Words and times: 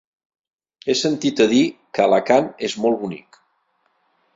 He 0.87 0.95
sentit 1.01 1.43
a 1.47 1.47
dir 1.53 1.61
que 1.95 2.09
Alacant 2.09 2.51
és 2.71 2.79
molt 2.87 3.03
bonic. 3.07 3.43